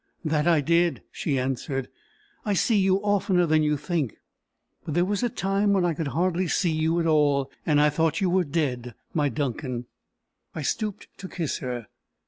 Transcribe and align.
"That 0.25 0.47
I 0.47 0.61
did," 0.61 1.03
she 1.11 1.37
answered. 1.37 1.87
"I 2.43 2.55
see 2.55 2.79
you 2.79 2.95
oftener 3.03 3.45
than 3.45 3.61
you 3.61 3.77
think. 3.77 4.15
But 4.83 4.95
there 4.95 5.05
was 5.05 5.21
a 5.21 5.29
time 5.29 5.73
when 5.73 5.85
I 5.85 5.93
could 5.93 6.07
hardly 6.07 6.47
see 6.47 6.71
you 6.71 6.99
at 6.99 7.05
all, 7.05 7.51
and 7.67 7.79
I 7.79 7.91
thought 7.91 8.19
you 8.19 8.27
were 8.31 8.43
dead, 8.43 8.95
my 9.13 9.29
Duncan." 9.29 9.85
I 10.55 10.63
stooped 10.63 11.07
to 11.19 11.27
kiss 11.29 11.59
her. 11.59 11.85